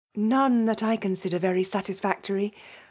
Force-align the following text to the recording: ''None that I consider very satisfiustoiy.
''None 0.35 0.65
that 0.65 0.81
I 0.81 0.95
consider 0.97 1.37
very 1.37 1.61
satisfiustoiy. 1.61 2.53